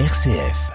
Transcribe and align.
RCF. 0.00 0.72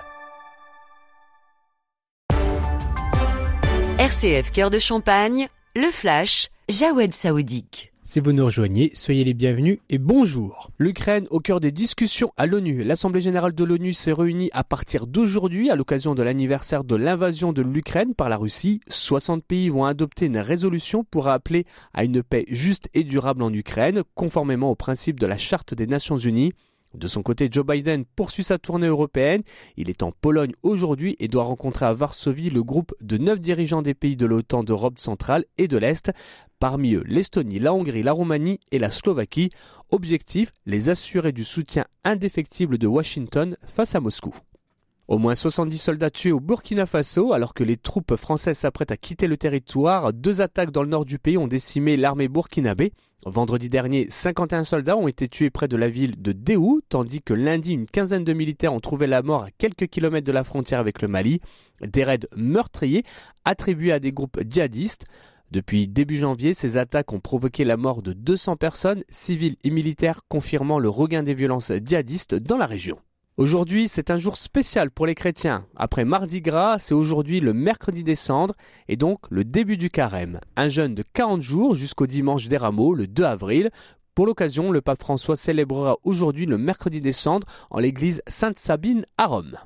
RCF 3.99 4.51
Cœur 4.53 4.69
de 4.69 4.79
Champagne, 4.79 5.49
le 5.75 5.91
flash, 5.91 6.47
Jawed 6.69 7.13
Saoudique. 7.13 7.91
Si 8.05 8.21
vous 8.21 8.31
nous 8.31 8.45
rejoignez, 8.45 8.91
soyez 8.93 9.25
les 9.25 9.33
bienvenus 9.33 9.79
et 9.89 9.97
bonjour. 9.97 10.71
L'Ukraine 10.79 11.27
au 11.31 11.41
cœur 11.41 11.59
des 11.59 11.73
discussions 11.73 12.31
à 12.37 12.45
l'ONU. 12.45 12.81
L'Assemblée 12.85 13.19
générale 13.19 13.53
de 13.53 13.63
l'ONU 13.65 13.93
s'est 13.93 14.13
réunie 14.13 14.49
à 14.53 14.63
partir 14.63 15.05
d'aujourd'hui 15.05 15.69
à 15.69 15.75
l'occasion 15.75 16.15
de 16.15 16.23
l'anniversaire 16.23 16.85
de 16.85 16.95
l'invasion 16.95 17.51
de 17.51 17.61
l'Ukraine 17.61 18.15
par 18.15 18.29
la 18.29 18.37
Russie. 18.37 18.79
60 18.87 19.43
pays 19.43 19.67
vont 19.67 19.83
adopter 19.83 20.27
une 20.27 20.37
résolution 20.37 21.03
pour 21.03 21.27
appeler 21.27 21.65
à 21.93 22.05
une 22.05 22.23
paix 22.23 22.45
juste 22.47 22.87
et 22.93 23.03
durable 23.03 23.43
en 23.43 23.51
Ukraine, 23.51 24.03
conformément 24.15 24.71
aux 24.71 24.75
principes 24.75 25.19
de 25.19 25.27
la 25.27 25.37
Charte 25.37 25.73
des 25.73 25.87
Nations 25.87 26.17
Unies. 26.17 26.53
De 26.95 27.07
son 27.07 27.21
côté, 27.21 27.49
Joe 27.51 27.65
Biden 27.65 28.03
poursuit 28.03 28.43
sa 28.43 28.57
tournée 28.57 28.87
européenne. 28.87 29.43
Il 29.77 29.89
est 29.89 30.01
en 30.01 30.11
Pologne 30.11 30.53
aujourd'hui 30.63 31.15
et 31.19 31.27
doit 31.27 31.43
rencontrer 31.43 31.85
à 31.85 31.93
Varsovie 31.93 32.49
le 32.49 32.63
groupe 32.63 32.95
de 32.99 33.17
neuf 33.17 33.39
dirigeants 33.39 33.83
des 33.83 33.93
pays 33.93 34.15
de 34.15 34.25
l'OTAN 34.25 34.63
d'Europe 34.63 34.97
centrale 34.97 35.45
et 35.59 35.67
de 35.67 35.77
l'Est, 35.77 36.11
parmi 36.59 36.95
eux 36.95 37.03
l'Estonie, 37.05 37.59
la 37.59 37.73
Hongrie, 37.73 38.01
la 38.01 38.11
Roumanie 38.11 38.59
et 38.71 38.79
la 38.79 38.89
Slovaquie. 38.89 39.51
Objectif, 39.91 40.51
les 40.65 40.89
assurer 40.89 41.31
du 41.31 41.43
soutien 41.43 41.85
indéfectible 42.03 42.79
de 42.79 42.87
Washington 42.87 43.55
face 43.65 43.93
à 43.93 43.99
Moscou. 43.99 44.33
Au 45.09 45.17
moins 45.17 45.33
70 45.33 45.79
soldats 45.79 46.11
tués 46.11 46.31
au 46.31 46.39
Burkina 46.39 46.85
Faso 46.85 47.33
alors 47.33 47.55
que 47.55 47.63
les 47.63 47.77
troupes 47.77 48.15
françaises 48.15 48.59
s'apprêtent 48.59 48.91
à 48.91 48.95
quitter 48.95 49.25
le 49.25 49.37
territoire. 49.37 50.13
Deux 50.13 50.41
attaques 50.41 50.69
dans 50.69 50.83
le 50.83 50.89
nord 50.89 51.03
du 51.03 51.17
pays 51.17 51.35
ont 51.35 51.47
décimé 51.47 51.97
l'armée 51.97 52.27
burkinabé. 52.27 52.93
Vendredi 53.25 53.69
dernier, 53.69 54.05
51 54.07 54.63
soldats 54.63 54.95
ont 54.95 55.07
été 55.07 55.27
tués 55.27 55.49
près 55.49 55.67
de 55.67 55.77
la 55.77 55.89
ville 55.89 56.21
de 56.21 56.31
Déhou, 56.31 56.81
tandis 56.89 57.23
que 57.23 57.33
lundi, 57.33 57.73
une 57.73 57.87
quinzaine 57.87 58.23
de 58.23 58.33
militaires 58.33 58.71
ont 58.71 58.79
trouvé 58.79 59.07
la 59.07 59.23
mort 59.23 59.45
à 59.45 59.49
quelques 59.49 59.87
kilomètres 59.87 60.27
de 60.27 60.31
la 60.31 60.43
frontière 60.43 60.79
avec 60.79 61.01
le 61.01 61.07
Mali. 61.07 61.41
Des 61.81 62.03
raids 62.03 62.27
meurtriers 62.35 63.03
attribués 63.45 63.93
à 63.93 63.99
des 63.99 64.11
groupes 64.11 64.39
djihadistes. 64.47 65.05
Depuis 65.49 65.87
début 65.87 66.17
janvier, 66.17 66.53
ces 66.53 66.77
attaques 66.77 67.13
ont 67.13 67.19
provoqué 67.19 67.63
la 67.63 67.77
mort 67.77 68.03
de 68.03 68.13
200 68.13 68.57
personnes, 68.57 69.03
civiles 69.09 69.55
et 69.63 69.71
militaires, 69.71 70.21
confirmant 70.29 70.77
le 70.77 70.89
regain 70.89 71.23
des 71.23 71.33
violences 71.33 71.71
djihadistes 71.83 72.35
dans 72.35 72.57
la 72.57 72.67
région. 72.67 72.99
Aujourd'hui, 73.39 73.87
c'est 73.87 74.11
un 74.11 74.17
jour 74.17 74.35
spécial 74.35 74.91
pour 74.91 75.05
les 75.05 75.15
chrétiens. 75.15 75.65
Après 75.77 76.03
Mardi 76.03 76.41
Gras, 76.41 76.77
c'est 76.77 76.93
aujourd'hui 76.93 77.39
le 77.39 77.53
mercredi 77.53 78.03
des 78.03 78.13
cendres 78.13 78.53
et 78.89 78.97
donc 78.97 79.19
le 79.29 79.45
début 79.45 79.77
du 79.77 79.89
carême. 79.89 80.41
Un 80.57 80.67
jeûne 80.67 80.93
de 80.93 81.05
40 81.13 81.41
jours 81.41 81.73
jusqu'au 81.73 82.05
dimanche 82.05 82.49
des 82.49 82.57
rameaux, 82.57 82.93
le 82.93 83.07
2 83.07 83.23
avril. 83.23 83.69
Pour 84.13 84.25
l'occasion, 84.25 84.71
le 84.71 84.81
pape 84.81 84.99
François 84.99 85.37
célébrera 85.37 85.95
aujourd'hui 86.03 86.47
le 86.47 86.57
mercredi 86.57 86.99
des 86.99 87.13
cendres 87.13 87.47
en 87.69 87.79
l'église 87.79 88.21
Sainte-Sabine 88.27 89.05
à 89.17 89.27
Rome. 89.27 89.57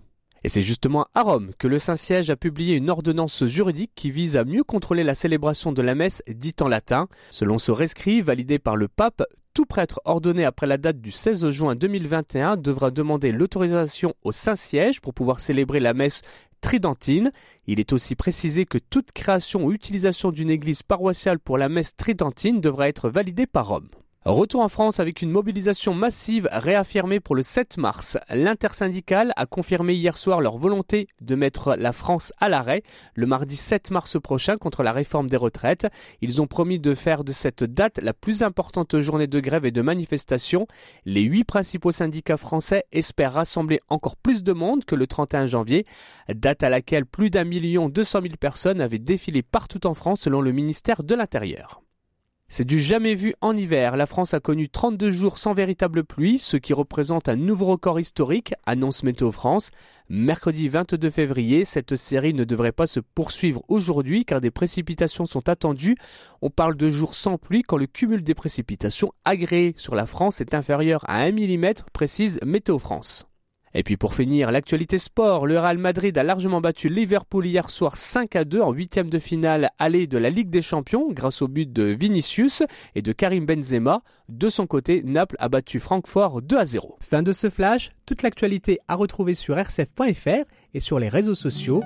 Et 0.44 0.50
c'est 0.50 0.62
justement 0.62 1.08
à 1.16 1.24
Rome 1.24 1.50
que 1.58 1.68
le 1.68 1.80
Saint-Siège 1.80 2.30
a 2.30 2.36
publié 2.36 2.76
une 2.76 2.92
ordonnance 2.92 3.44
juridique 3.46 3.94
qui 3.96 4.12
vise 4.12 4.38
à 4.38 4.46
mieux 4.46 4.64
contrôler 4.64 5.04
la 5.04 5.16
célébration 5.16 5.72
de 5.72 5.82
la 5.82 5.96
messe 5.96 6.22
dite 6.28 6.62
en 6.62 6.68
latin. 6.68 7.08
Selon 7.32 7.58
ce 7.58 7.72
rescrit 7.72 8.22
validé 8.22 8.60
par 8.60 8.76
le 8.76 8.88
pape, 8.88 9.24
tout 9.54 9.66
prêtre 9.66 10.02
ordonné 10.06 10.46
après 10.46 10.68
la 10.68 10.78
date 10.78 11.00
du 11.00 11.12
16 11.12 11.50
juin 11.52 11.76
2021 11.76 12.58
devra 12.58 12.92
demander 12.92 13.32
l'autorisation 13.32 14.16
au 14.24 14.32
Saint-Siège 14.32 15.00
pour 15.00 15.14
pouvoir 15.14 15.40
célébrer 15.40 15.80
la 15.80 15.94
messe 15.94 16.22
tridentine. 16.62 17.32
Il 17.68 17.80
est 17.80 17.94
aussi 17.94 18.16
précisé 18.16 18.66
que 18.66 18.78
toute 18.78 19.12
création 19.12 19.66
ou 19.66 19.72
utilisation 19.72 20.32
d'une 20.32 20.50
église 20.50 20.82
paroissiale 20.82 21.40
pour 21.40 21.58
la 21.58 21.70
messe 21.70 21.96
tridentine 21.96 22.62
devra 22.62 22.88
être 22.88 23.10
validée 23.10 23.46
par 23.46 23.68
Rome. 23.68 23.90
Retour 24.26 24.62
en 24.62 24.70
France 24.70 25.02
avec 25.02 25.22
une 25.22 25.32
mobilisation 25.32 25.94
massive 25.94 26.48
réaffirmée 26.50 27.20
pour 27.20 27.36
le 27.36 27.42
7 27.42 27.78
mars. 27.78 28.18
L'intersyndicale 28.30 29.34
a 29.36 29.46
confirmé 29.46 29.96
hier 29.96 30.16
soir 30.16 30.40
leur 30.40 30.58
volonté 30.58 31.10
de 31.20 31.36
mettre 31.36 31.76
la 31.76 31.92
France 31.92 32.32
à 32.40 32.48
l'arrêt 32.48 32.84
le 33.16 33.26
mardi 33.28 33.58
7 33.58 33.92
mars 33.92 34.18
prochain 34.22 34.56
contre 34.56 34.82
la 34.82 34.94
réforme 34.94 35.30
des 35.30 35.36
retraites. 35.36 35.88
Ils 36.22 36.42
ont 36.42 36.48
promis 36.48 36.80
de 36.80 36.94
faire 36.94 37.26
de 37.26 37.34
cette 37.34 37.66
date 37.66 38.00
la 38.02 38.14
plus 38.14 38.44
importante 38.44 38.98
journée 39.02 39.28
de 39.28 39.42
grève 39.42 39.66
et 39.66 39.72
de 39.72 39.82
manifestation. 39.82 40.68
Les 41.04 41.24
huit 41.24 41.44
principaux 41.44 41.92
syndicats 41.92 42.38
français 42.38 42.86
espèrent 42.94 43.34
rassembler 43.34 43.82
encore 43.90 44.16
plus 44.16 44.42
de 44.42 44.54
monde 44.54 44.86
que 44.86 44.96
le 44.96 45.06
31 45.06 45.48
janvier, 45.48 45.86
date 46.34 46.64
à 46.64 46.70
laquelle 46.70 47.06
plus 47.06 47.30
d'un 47.30 47.44
million 47.44 47.90
deux 47.90 48.06
cent 48.06 48.22
mille 48.22 48.38
personnes 48.38 48.80
avaient 48.80 49.00
défilé 49.00 49.44
partout 49.44 49.86
en 49.86 49.94
France 49.94 50.22
selon 50.22 50.40
le 50.40 50.54
ministère 50.54 51.04
de 51.04 51.14
l'Intérieur. 51.14 51.82
C'est 52.56 52.66
du 52.66 52.80
jamais 52.80 53.16
vu 53.16 53.34
en 53.42 53.58
hiver. 53.58 53.98
La 53.98 54.06
France 54.06 54.36
a 54.36 54.40
connu 54.40 54.70
32 54.70 55.10
jours 55.10 55.40
sans 55.40 55.56
véritable 55.56 56.04
pluie, 56.04 56.38
ce 56.38 56.56
qui 56.56 56.72
représente 56.72 57.28
un 57.28 57.36
nouveau 57.36 57.66
record 57.66 58.00
historique, 58.00 58.54
annonce 58.68 59.02
Météo 59.02 59.32
France. 59.32 59.72
Mercredi 60.08 60.68
22 60.68 61.10
février, 61.10 61.66
cette 61.66 61.96
série 61.96 62.36
ne 62.36 62.44
devrait 62.44 62.72
pas 62.72 62.86
se 62.86 63.00
poursuivre 63.00 63.64
aujourd'hui 63.70 64.24
car 64.24 64.40
des 64.40 64.52
précipitations 64.52 65.26
sont 65.26 65.50
attendues. 65.50 65.98
On 66.44 66.52
parle 66.52 66.78
de 66.78 66.92
jours 66.92 67.16
sans 67.16 67.40
pluie 67.40 67.64
quand 67.64 67.78
le 67.78 67.88
cumul 67.88 68.22
des 68.22 68.36
précipitations 68.36 69.14
agréées 69.26 69.74
sur 69.76 69.96
la 69.96 70.06
France 70.06 70.40
est 70.40 70.54
inférieur 70.54 71.04
à 71.10 71.24
1 71.24 71.32
mm, 71.32 71.74
précise 71.92 72.40
Météo 72.46 72.78
France. 72.78 73.26
Et 73.76 73.84
puis 73.84 73.98
pour 73.98 74.14
finir, 74.14 74.52
l'actualité 74.52 74.98
sport, 74.98 75.48
le 75.48 75.60
Real 75.60 75.78
Madrid 75.78 76.16
a 76.18 76.24
largement 76.24 76.62
battu 76.62 76.90
Liverpool 76.90 77.46
hier 77.46 77.70
soir 77.70 77.98
5 77.98 78.36
à 78.36 78.46
2 78.46 78.62
en 78.62 78.72
huitième 78.72 79.10
de 79.10 79.18
finale 79.18 79.72
allée 79.80 80.06
de 80.06 80.18
la 80.18 80.30
Ligue 80.30 80.50
des 80.50 80.62
Champions 80.62 81.12
grâce 81.12 81.42
au 81.42 81.48
but 81.48 81.72
de 81.72 81.84
Vinicius 81.84 82.64
et 82.94 83.02
de 83.02 83.12
Karim 83.12 83.46
Benzema. 83.46 84.02
De 84.30 84.50
son 84.50 84.68
côté, 84.68 85.02
Naples 85.04 85.38
a 85.40 85.50
battu 85.50 85.80
Francfort 85.80 86.42
2 86.42 86.58
à 86.58 86.66
0. 86.66 86.98
Fin 87.02 87.24
de 87.24 87.32
ce 87.32 87.50
flash, 87.50 87.92
toute 88.06 88.22
l'actualité 88.22 88.80
à 88.88 88.96
retrouver 88.96 89.34
sur 89.34 89.56
rcf.fr 89.56 90.46
et 90.74 90.80
sur 90.80 91.00
les 91.00 91.10
réseaux 91.10 91.36
sociaux. 91.36 91.82